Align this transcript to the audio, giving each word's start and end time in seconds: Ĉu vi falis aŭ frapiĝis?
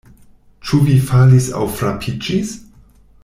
Ĉu 0.69 0.79
vi 0.85 0.95
falis 1.09 1.49
aŭ 1.59 1.69
frapiĝis? 1.81 2.55